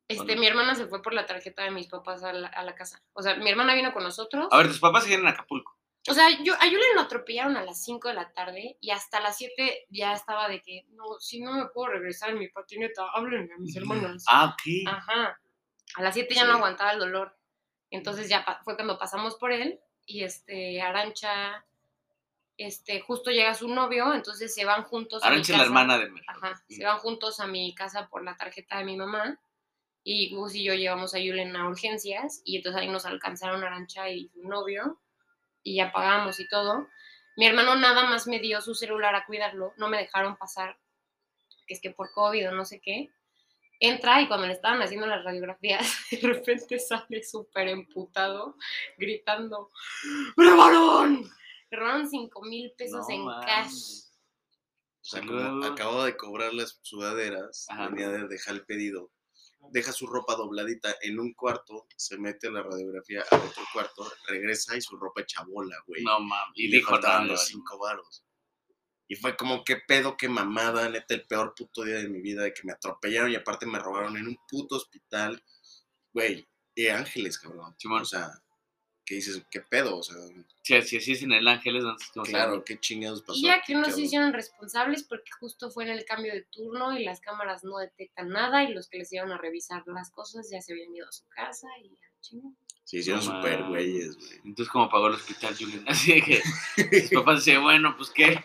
[0.07, 0.41] Este, no?
[0.41, 3.03] mi hermana se fue por la tarjeta de mis papás a la, a la casa.
[3.13, 4.47] O sea, mi hermana vino con nosotros.
[4.51, 5.77] A ver, tus papás siguen en Acapulco.
[6.09, 9.19] O sea, yo, a Yulen lo atropellaron a las 5 de la tarde y hasta
[9.19, 13.05] las 7 ya estaba de que, no, si no me puedo regresar en mi patineta,
[13.13, 14.23] háblenme a mis hermanas.
[14.27, 14.87] Ah, ok.
[14.87, 15.39] Ajá.
[15.95, 16.47] A las 7 ya Sí.
[16.47, 17.37] no aguantaba el dolor.
[17.91, 21.65] Entonces ya fue cuando pasamos por él y este, Arancha,
[22.59, 25.23] este, justo llega su novio, entonces se van juntos.
[25.23, 25.65] a mi Arancha es la casa.
[25.67, 26.23] hermana de Mer.
[26.27, 29.39] Ajá, se van juntos a mi casa por la tarjeta de mi mamá
[30.03, 34.09] y Gus y yo llevamos a Yulen a urgencias y entonces ahí nos alcanzaron Arancha
[34.09, 34.99] y su novio
[35.63, 36.87] y ya pagamos y todo.
[37.37, 40.77] Mi hermano nada más me dio su celular a cuidarlo, no me dejaron pasar,
[41.65, 43.09] que es que por COVID o no sé qué.
[43.79, 48.57] entra y cuando le estaban haciendo las radiografías, de repente sale súper emputado,
[48.97, 49.69] gritando,
[50.35, 51.29] ¡Me robaron!
[51.71, 54.03] Me robaron 5 mil pesos No en cash.
[55.01, 57.87] O sea, como acabo de cobrar las sudaderas, Ajá.
[57.89, 59.11] venía de dejar el pedido,
[59.71, 64.11] deja su ropa dobladita en un cuarto, se mete a la radiografía a otro cuarto,
[64.27, 66.03] regresa y su ropa hecha bola, güey.
[66.03, 66.53] No mames.
[66.55, 68.25] y Y le dijo, faltaban los cinco varos.
[69.07, 72.43] Y fue como, qué pedo, qué mamada, neta, el peor puto día de mi vida,
[72.43, 75.43] de que me atropellaron y aparte me robaron en un puto hospital.
[76.13, 77.73] Güey, y ángeles, cabrón.
[77.79, 78.03] Simón.
[78.03, 78.29] O sea,
[79.09, 80.15] que dices, qué pedo, o sea,
[80.61, 83.39] Si, si así es en el Ángeles, no claro, qué chingados pasó.
[83.39, 86.95] Y ya que no se hicieron responsables porque justo fue en el cambio de turno
[86.97, 90.47] y las cámaras no detectan nada y los que les iban a revisar las cosas
[90.51, 92.55] ya se habían ido a su casa y ya, chingón.
[92.83, 93.69] Se hicieron No súper mames.
[93.69, 94.31] güeyes, güey.
[94.45, 95.85] Entonces, ¿cómo pagó el hospital, Julián?
[95.87, 96.41] Así de que
[96.91, 98.43] mis papás decían, bueno, pues qué.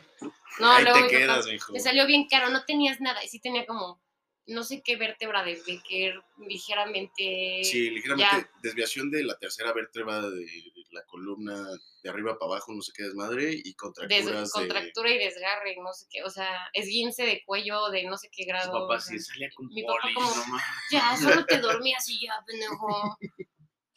[0.61, 1.73] No, Ahí luego te papá, quedas, mijo.
[1.73, 4.01] me salió bien caro, no tenías nada y sí tenía como,
[4.47, 6.15] no sé qué vértebra de, que
[6.47, 7.61] ligeramente...
[7.65, 8.51] Sí, ligeramente ya.
[8.63, 10.47] desviación de la tercera vértebra de
[10.91, 11.67] la columna
[12.03, 14.59] de arriba para abajo, no sé qué desmadre, y des- contracturas de...
[14.61, 18.45] contractura y desgarre, no sé qué, o sea, esguince de cuello de no sé qué
[18.45, 18.87] grado.
[18.87, 22.27] o sea, sí salía con mi papá polis, como- no ya, solo te dormías y
[22.27, 23.17] ya, pendejo.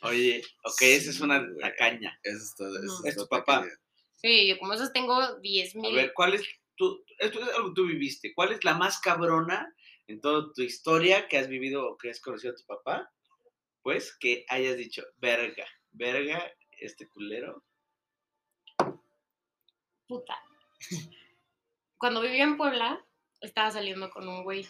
[0.02, 2.18] Oye, ok, esa es una tacaña.
[2.24, 2.94] Eso está, eso No.
[2.98, 3.66] está Es tu papá.
[4.16, 5.96] Sí, yo como esos tengo 10 A mil.
[5.96, 6.44] ver, ¿cuál es
[6.76, 9.74] tu, esto es algo que tú viviste, ¿cuál es la más cabrona
[10.08, 13.12] en toda tu historia que has vivido o que has conocido a tu papá?
[13.82, 17.64] Pues que hayas dicho, verga, verga, este culero.
[20.08, 20.38] puta.
[21.98, 23.04] Cuando vivía en Puebla,
[23.42, 24.66] estaba saliendo con un güey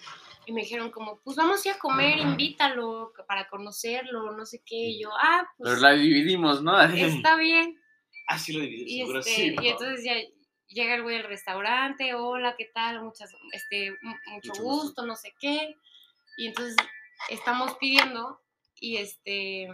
[0.46, 4.62] y me dijeron como, pues vamos a ir a comer, invítalo para conocerlo, no sé
[4.66, 4.76] qué.
[4.76, 6.80] Y yo, ah, pues Pero la dividimos, ¿no?
[6.82, 7.80] está bien.
[8.28, 9.48] Así lo dividimos, Y, este, sí.
[9.48, 9.62] y ¿no?
[9.64, 10.16] entonces ya
[10.68, 13.02] llega el güey al restaurante, hola, ¿qué tal?
[13.04, 15.06] Muchas, este, mu- mucho, Mucho gusto, gusto.
[15.06, 15.76] no sé qué.
[16.38, 16.76] Y entonces
[17.30, 18.42] estamos pidiendo
[18.80, 19.68] y este,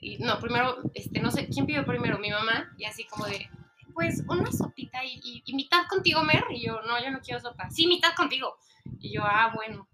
[0.00, 2.18] y, no, primero, este, no sé, ¿quién pidió primero?
[2.18, 3.48] Mi mamá, y así como de,
[3.92, 6.44] pues una sopita y, y, y mitad contigo, Mer.
[6.50, 7.70] Y yo, no, yo no quiero sopa.
[7.70, 8.56] Sí, mitad contigo.
[9.00, 9.88] Y yo, ah, bueno.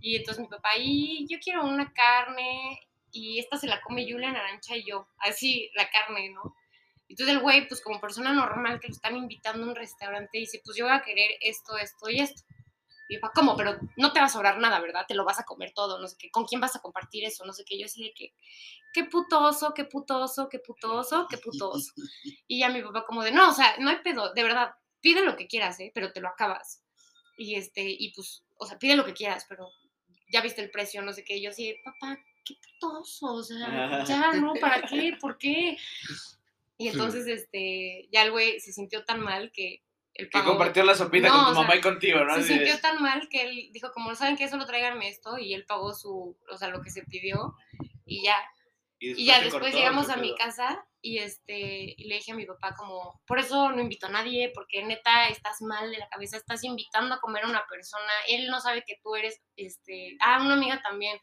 [0.00, 2.80] Y entonces mi papá, y yo quiero una carne
[3.10, 6.54] y esta se la come Julia Narancha y yo, así la carne, ¿no?
[7.08, 10.60] Entonces el güey, pues como persona normal que lo están invitando a un restaurante, dice,
[10.64, 12.42] pues yo voy a querer esto, esto y esto.
[13.08, 13.56] Y papá, ¿cómo?
[13.56, 15.06] Pero no te va a sobrar nada, ¿verdad?
[15.08, 16.30] Te lo vas a comer todo, no sé qué.
[16.30, 17.46] ¿Con quién vas a compartir eso?
[17.46, 17.78] No sé qué.
[17.78, 18.34] Yo así de que,
[18.92, 21.92] qué putoso, qué putoso, qué putoso, qué putoso.
[22.46, 25.24] Y ya mi papá como de, no, o sea, no hay pedo, de verdad, pide
[25.24, 25.90] lo que quieras, ¿eh?
[25.94, 26.82] Pero te lo acabas.
[27.38, 29.70] Y este, y pues, o sea, pide lo que quieras, pero
[30.30, 31.38] ya viste el precio, no sé qué.
[31.38, 34.52] Y yo así, de, papá, qué putoso, o sea, ya, ¿no?
[34.60, 35.16] ¿Para qué?
[35.18, 35.78] ¿Por qué?
[36.78, 39.82] Y entonces, este, ya el güey se sintió tan mal que
[40.14, 42.34] el Que compartió la sopita No, con tu o sea, mamá y contigo, ¿no?
[42.34, 45.54] Se Así sintió tan mal que él dijo, como saben que solo tráiganme esto, y
[45.54, 47.54] él pagó su, o sea, lo que se pidió,
[48.04, 48.36] y ya.
[49.00, 52.32] Y ya te después cortó, llegamos ¿qué a mi casa y este y le dije
[52.32, 55.98] a mi papá como, por eso no invito a nadie, porque neta estás mal de
[55.98, 59.40] la cabeza, estás invitando a comer a una persona, él no sabe que tú eres,
[59.54, 61.16] este, ah, una amiga también,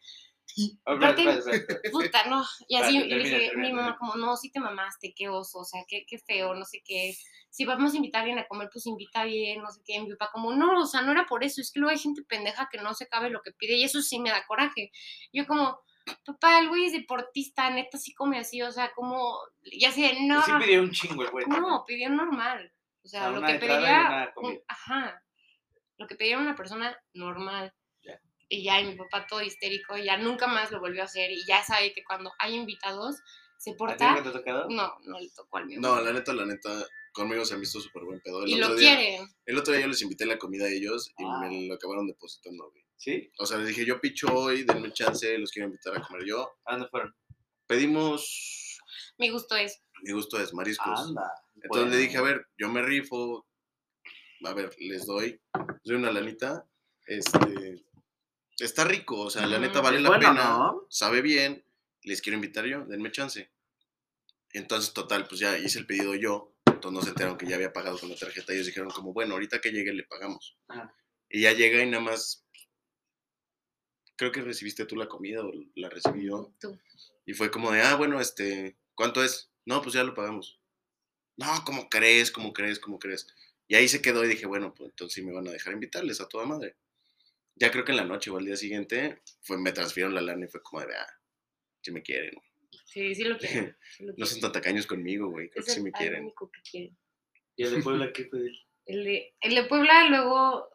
[0.85, 1.23] Aparte-
[1.91, 3.97] puta, no, y así termina, dije, termina, mi mamá termina.
[3.97, 7.13] como, no, sí te mamaste, qué oso, o sea, qué, qué feo, no sé qué,
[7.49, 10.09] si vamos a invitar a alguien a comer, pues invita bien, no sé qué, mi
[10.15, 12.69] papá como, no, o sea, no era por eso, es que luego hay gente pendeja
[12.71, 14.91] que no se cabe lo que pide, y eso sí me da coraje,
[15.33, 15.79] yo como,
[16.25, 20.21] papá, el güey es deportista, neta sí come así, o sea, como, y así de,
[20.27, 21.45] no, Sí pidió un chingo el güey.
[21.47, 22.71] no, pidió normal.
[23.03, 24.59] O sea, sea, lo que un- comida.
[24.67, 25.21] ajá.
[25.97, 27.71] Lo que pedía una persona normal.
[28.47, 31.31] Y ya, y mi papá todo histérico, y ya nunca más lo volvió a hacer.
[31.31, 33.15] Y ya sabe que cuando hay invitados,
[33.57, 34.09] se ¿A ti porta.
[34.11, 34.69] nunca te ha tocado?
[34.69, 35.79] No, no le tocó al mío.
[35.81, 36.69] No, la neta, la neta,
[37.11, 38.43] conmigo se han visto súper buen pedo.
[38.43, 39.27] El y otro lo día, quiere.
[39.45, 41.39] El otro día yo les invité la comida a ellos y Ah.
[41.41, 42.83] me lo acabaron depositando, güey.
[42.97, 43.31] ¿Sí?
[43.39, 46.55] O sea, les dije, yo picho hoy, denme chance, los quiero invitar a comer yo.
[46.65, 47.15] ¿A dónde fueron?
[47.67, 48.79] Pedimos,
[49.17, 49.81] Mi gusto es.
[50.03, 50.99] mi gusto es mariscos.
[51.07, 51.31] Anda.
[51.61, 53.45] Entonces le dije, a ver, yo me rifo,
[54.43, 56.65] a ver, les doy, les doy una lanita,
[57.07, 57.84] este,
[58.59, 59.83] está rico, o sea, la neta Ujú.
[59.83, 60.87] vale la bueno, pena, ¿no?
[60.89, 61.65] sabe bien,
[62.03, 63.49] les quiero invitar yo, denme chance.
[64.53, 67.73] Entonces, total, pues ya hice el pedido yo, entonces no se enteraron que ya había
[67.73, 70.57] pagado con la tarjeta, ellos dijeron como, bueno, ahorita que llegue le pagamos.
[70.67, 70.95] Ajá.
[71.29, 72.45] Y ya llega y nada más,
[74.15, 76.53] creo que recibiste tú la comida o la recibí yo.
[76.59, 76.79] Tú.
[77.25, 79.51] Y fue como de, ah, bueno, este, ¿cuánto es?
[79.65, 80.59] No, pues ya lo pagamos.
[81.37, 82.31] No, ¿cómo crees?
[82.31, 82.79] ¿Cómo crees?
[82.79, 83.27] ¿Cómo crees?
[83.67, 86.21] Y ahí se quedó y dije, bueno, pues entonces sí me van a dejar invitarles
[86.21, 86.77] a toda madre.
[87.55, 90.45] Ya creo que en la noche o al día siguiente fue, me transfirieron la lana
[90.45, 91.07] y fue como de, ah,
[91.81, 92.33] si me quieren.
[92.85, 93.75] Sí, sí lo quiere.
[93.97, 96.23] sí lo No son tan tacaños conmigo, güey, creo Es que sí me quieren.
[96.23, 96.91] único que.
[97.57, 98.39] ¿Y el de Puebla qué fue?
[98.85, 100.67] El de, el de Puebla luego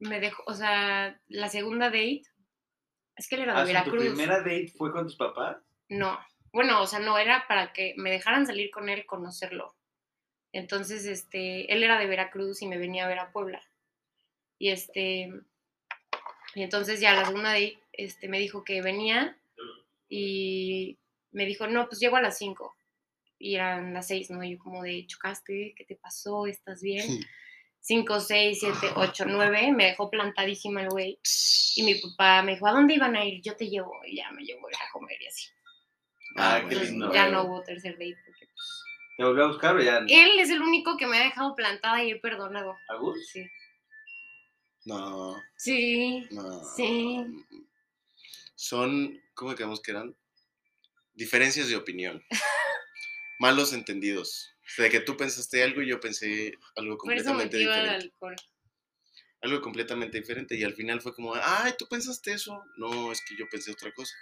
[0.00, 2.22] me dejó, o sea, la segunda date
[3.16, 4.14] Es que él era de Ah, sea, ¿Tu Veracruz.
[4.14, 5.56] primera date fue con tus papás?
[5.88, 6.18] No.
[6.52, 9.76] Bueno, o sea, no, era para que me dejaran salir con él, conocerlo.
[10.52, 13.62] Entonces, este, él era de Veracruz y me venía a ver a Puebla.
[14.58, 15.30] Y este,
[16.54, 19.36] y entonces ya la segunda date, este, me dijo que venía
[20.08, 20.98] y
[21.32, 22.74] me dijo, no, pues llego a las 5.
[23.38, 24.42] Y eran las 6, ¿no?
[24.42, 26.46] Y yo como de, chocaste, ¿qué te pasó?
[26.46, 27.20] ¿Estás bien?
[27.80, 31.18] 5, 6, 7, 8, 9, me dejó plantadísima el güey.
[31.76, 33.42] Y mi papá me dijo, ¿a dónde iban a ir?
[33.42, 33.92] Yo te llevo.
[34.06, 35.48] Y ya me llevó a comer y así.
[36.36, 37.12] Ah, qué lindo.
[37.12, 38.16] ya no hubo tercer date.
[38.24, 38.82] Porque, pues,
[39.16, 39.98] ¿Te volvió a buscar o ya?
[39.98, 42.76] él es el único que me ha dejado plantada y he perdonado.
[43.32, 43.46] Sí.
[44.86, 46.26] No, Sí.
[46.30, 46.62] no.
[46.76, 47.24] Sí.
[48.54, 50.16] Son, ¿cómo quedamos que eran?
[51.14, 52.22] Diferencias de opinión.
[53.40, 54.54] Malos entendidos.
[54.64, 57.58] O sea, de que tú pensaste algo y yo pensé algo Por eso me completamente
[57.58, 57.90] diferente.
[58.06, 58.36] alcohol.
[59.42, 60.56] Algo completamente diferente.
[60.56, 62.62] Y al final fue como, ay, ¿tú pensaste eso?
[62.78, 64.14] No, es que yo pensé otra cosa.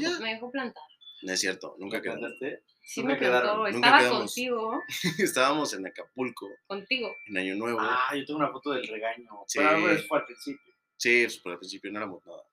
[0.00, 0.18] Ya.
[0.20, 0.86] Me dejó plantada.
[1.26, 2.22] No es cierto, nunca quedamos.
[2.22, 2.62] ¿Cantaste?
[2.84, 4.18] Sí Nunca me quedaron, Estaba quedamos.
[4.18, 4.80] contigo.
[5.18, 7.12] Estábamos en Acapulco, Contigo.
[7.26, 7.80] en Año Nuevo.
[7.82, 9.28] Ah, yo tengo una foto del regaño.
[9.48, 9.58] Sí.
[9.58, 10.72] Pero algo fue al principio.
[10.96, 12.44] Sí, pues, por al principio no éramos nada.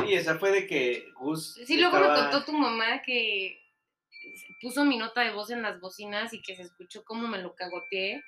[0.00, 1.60] Sí, esa fue de que Gus.
[1.66, 3.60] Sí, luego me contó tu mamá que
[4.62, 7.54] puso mi nota de voz en las bocinas y que se escuchó cómo me lo
[7.54, 8.24] cagoteé.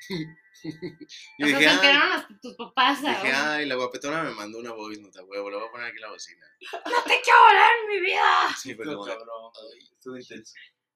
[1.38, 3.00] Y o sea, dije, se ay, enteraron hasta tus papás.
[3.00, 3.54] dije, ahora.
[3.54, 6.02] ay, la guapetona me mandó una voice nota, huevo, le voy a poner aquí en
[6.02, 6.46] la bocina.
[6.72, 8.56] ¡No te quiero hablar en mi vida!
[8.60, 9.52] Sí, como, de, cabrón.
[9.92, 10.54] Estuvo intenso.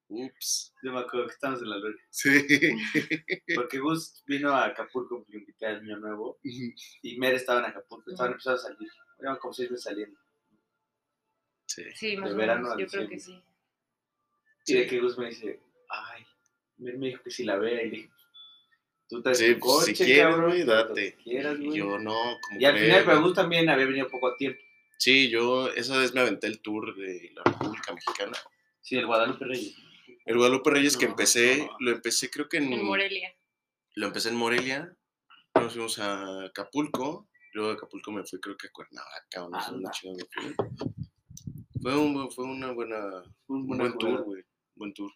[0.09, 0.75] ups.
[0.83, 2.03] Yo me acuerdo que estábamos en la alberca.
[2.11, 2.29] Sí.
[3.55, 6.41] Porque Gus vino a Acapulco, lo invité al año nuevo.
[6.43, 8.11] Y Mer estaba en Acapulco.
[8.11, 8.91] Estaban empezando a salir.
[9.21, 10.19] Eran como seis meses saliendo.
[11.67, 11.85] Sí.
[11.95, 12.79] Sí, más De verano menos.
[12.79, 13.41] Yo creo que sí.
[14.67, 16.27] Y de que Gus me dice, ay,
[16.79, 17.83] Mer me dijo que si la vea.
[17.83, 18.11] Y le dije,
[19.13, 20.51] tú traes Sí, tu pues, si quieres, cabrón.
[20.51, 21.17] güey, date.
[21.23, 21.73] quieras, güey.
[21.79, 23.23] yo no, como Y al crees, final.
[23.23, 24.61] Gus también había venido poco tiempo.
[24.99, 28.33] Sí, yo esa vez me aventé el tour de la República Mexicana.
[28.81, 29.75] Sí, el Guadalupe Reyes.
[30.25, 31.77] El Guadalupe Reyes que empecé, no.
[31.81, 33.35] lo empecé creo que en, En Morelia.
[33.97, 34.97] lo empecé en Morelia,
[35.57, 39.61] nos fuimos a Acapulco, luego de Acapulco me fui creo que a Cuernavaca o no
[39.93, 40.25] sé dónde.
[41.83, 44.43] Fue, un, fue una buena, un buen tour, güey,
[44.77, 45.11] buen tour.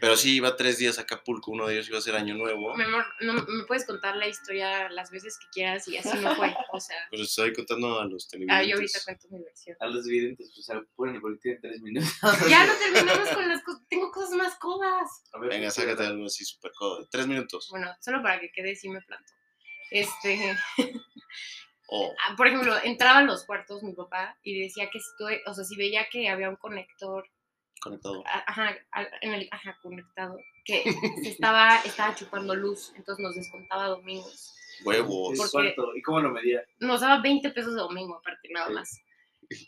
[0.00, 2.74] Pero sí, iba tres días a Acapulco, uno de ellos iba a ser Año Nuevo.
[2.76, 6.34] Mi amor, no, me puedes contar la historia las veces que quieras y así no
[6.34, 6.54] fue.
[6.72, 8.68] O sea, Pues estoy contando a los ah, televidentes.
[8.68, 9.76] yo ahorita cuento mi versión.
[9.80, 12.10] A los videntes, pues apuren porque tienen tres minutos.
[12.48, 13.82] Ya no terminamos con las cosas.
[13.88, 15.24] Tengo cosas más codas.
[15.32, 17.06] A ver, Venga, sácate algo así súper codo.
[17.10, 17.68] Tres minutos.
[17.70, 19.32] Bueno, solo para que quede sí me planto.
[19.90, 20.56] Este,
[21.94, 25.26] Oh, ah, por ejemplo, entraba a los cuartos mi papá y decía que si tú,
[25.44, 27.28] o sea, si veía que había un conector,
[27.82, 28.22] conectado.
[28.46, 28.76] ajá,
[29.20, 30.82] en el, ajá, conectado, que
[31.22, 34.54] se estaba, estaba chupando luz, entonces nos descontaba domingos.
[34.84, 35.38] Huevos.
[35.96, 36.62] ¿Y cómo lo medía?
[36.80, 38.72] Nos daba 20 pesos de domingo, aparte, nada Sí.
[38.74, 39.00] más.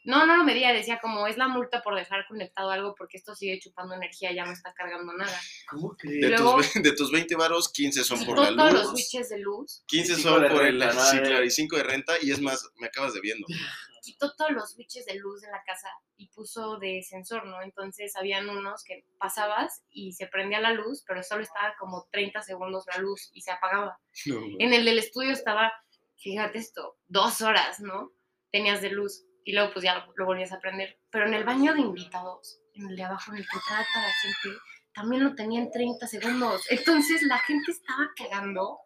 [0.05, 3.35] No, no lo medía, decía como es la multa por dejar conectado algo porque esto
[3.35, 5.39] sigue chupando energía, ya no está cargando nada.
[5.69, 6.41] ¿Cómo De, crees?
[6.41, 8.91] luego- tus, de tus 20 varos, 15 son por la todos los luz.
[8.93, 12.15] switches de luz, 15 Y cinco son de por el claro, y 5 de renta.
[12.23, 13.47] Y es más, me acabas debiendo.
[14.05, 17.63] quitó todos los switches de luz de la casa y puso de sensor, ¿no?
[17.63, 22.43] Entonces habían unos que pasabas y se prendía la luz, pero solo estaba como 30
[22.43, 23.99] segundos la luz y se apagaba.
[24.27, 24.41] No.
[24.59, 25.73] En el del estudio estaba,
[26.17, 28.13] fíjate esto, dos horas, ¿no?
[28.53, 30.99] Tenías de luz y luego pues ya lo, lo volvías a prender.
[31.11, 34.13] Pero en el baño de invitados, en el de abajo, en el que toda la
[34.13, 34.61] gente,
[34.95, 36.63] también lo tenía en 30 segundos.
[36.71, 38.79] Entonces la gente estaba cagando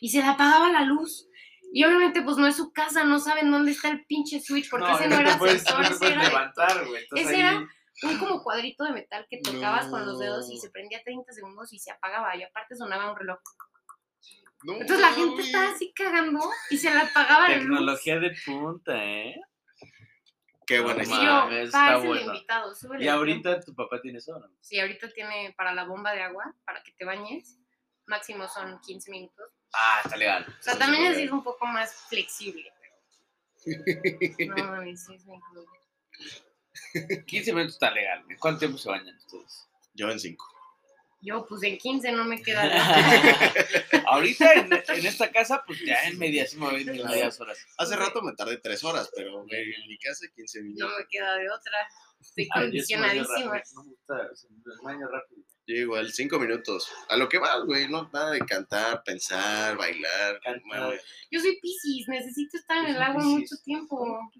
[0.00, 1.28] y se le apagaba la luz.
[1.76, 4.90] Y obviamente pues no es su casa, no saben dónde está el pinche switch porque
[4.92, 7.02] ese no era puedes, sensor, no ese puedes era levantar, güey.
[7.02, 7.40] Estás ese ahí.
[7.40, 7.68] era-
[8.02, 11.70] un como cuadrito de metal que tocabas con los dedos y se prendía 30 segundos
[11.74, 13.40] y se apagaba y aparte sonaba un reloj.
[14.62, 17.64] No Entonces la gente estaba así cagando y se apagaba la luz.
[17.64, 19.36] Tecnología de punta, ¿eh?
[20.66, 22.32] Qué buena Sí, yo, está bueno.
[22.34, 24.48] invitado, súbele Y ahorita tu papá tiene eso, ¿no?
[24.62, 27.58] Sí, ahorita tiene para la bomba de agua, para que te bañes,
[28.06, 29.52] máximo son 15 minutos.
[29.78, 30.46] Ah, está legal.
[30.58, 34.56] O sea, también es ir un poco más flexible, pero...
[34.56, 35.66] No, mames, sí, es bien cool.
[37.26, 38.24] 15 minutos está legal.
[38.28, 39.66] ¿En cuánto tiempo se bañan ustedes?
[39.94, 40.52] Yo en 5.
[41.22, 43.52] Yo, pues en 15 no me queda nada.
[44.06, 47.58] Ahorita en, en esta casa, pues ya en medias, sí me voy en medias horas.
[47.78, 50.92] Hace rato me tardé 3 horas, pero en mi casa 15 No minutos.
[50.98, 51.88] me queda de otra.
[52.20, 53.62] Estoy me condicionadísima.
[53.74, 54.14] No me gusta,
[54.50, 55.42] me baño rápido.
[55.66, 56.88] Yo igual, 5 minutos.
[57.08, 60.40] A lo que vas, güey, no nada de cantar, pensar, bailar.
[60.40, 61.00] Cantar.
[61.30, 63.38] Yo soy Pisces, necesito estar en el agua Piscis.
[63.52, 64.30] mucho tiempo.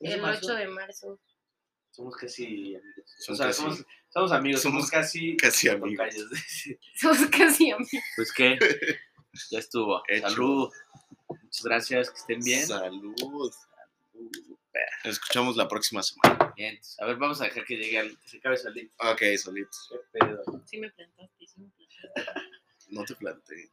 [0.00, 0.46] ¿Es El marzo?
[0.46, 1.20] 8 de marzo.
[1.92, 2.82] Somos casi amigos.
[3.18, 6.08] Son o sea, casi- somos, somos amigos, somos, somos casi, Casi amigos.
[7.00, 7.88] Somos casi amigos.
[8.16, 8.58] Pues qué,
[9.50, 10.02] ya estuvo.
[10.08, 10.28] Hecho.
[10.30, 10.72] Salud.
[11.28, 12.66] Muchas gracias, que estén bien.
[12.66, 13.52] Salud.
[15.04, 16.52] Nos escuchamos la próxima semana.
[16.56, 18.94] Bien, a ver, vamos a dejar que llegue al, que se acabe solito.
[18.98, 19.70] Ok, solito.
[19.90, 20.42] ¿Qué pedo?
[20.64, 22.40] Sí me plantaste, sí me plantaste.
[22.88, 23.70] No te planteé.